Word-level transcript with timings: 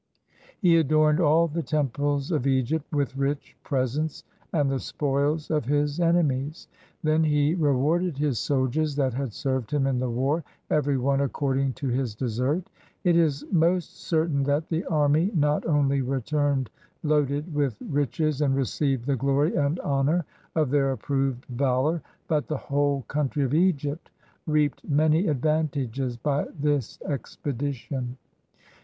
He 0.59 0.77
adorned 0.77 1.19
all 1.19 1.47
the 1.47 1.61
temples 1.61 2.31
of 2.31 2.47
Egypt 2.47 2.91
with 2.91 3.15
rich 3.15 3.55
presents 3.63 4.23
and 4.51 4.67
the 4.67 4.79
spoils 4.79 5.51
of 5.51 5.65
his 5.65 5.99
enemies. 5.99 6.67
Then 7.03 7.23
he 7.23 7.53
rewarded 7.53 8.17
his 8.17 8.39
sol 8.39 8.67
diers 8.67 8.95
that 8.95 9.13
had 9.13 9.31
served 9.31 9.69
him 9.69 9.85
in 9.85 9.99
the 9.99 10.09
war, 10.09 10.43
every 10.71 10.97
one 10.97 11.21
accord 11.21 11.59
ing 11.59 11.73
to 11.73 11.87
his 11.87 12.15
desert. 12.15 12.67
It 13.03 13.15
is 13.15 13.45
most 13.51 14.01
certain 14.01 14.41
that 14.45 14.69
the 14.69 14.83
army 14.85 15.29
not 15.35 15.67
only 15.67 16.01
returned 16.01 16.71
loaded 17.03 17.53
with 17.53 17.77
riches 17.87 18.41
and 18.41 18.55
received 18.55 19.05
the 19.05 19.15
glory 19.15 19.53
and 19.55 19.79
honor 19.81 20.25
of 20.55 20.71
their 20.71 20.93
approved 20.93 21.45
valor, 21.45 22.01
but 22.27 22.47
the 22.47 22.57
whole 22.57 23.05
coun 23.07 23.29
try 23.29 23.43
of 23.43 23.53
Egypt 23.53 24.09
reaped 24.47 24.83
many 24.83 25.27
advantages 25.27 26.17
by 26.17 26.47
this 26.59 26.99
expedition. 27.03 28.17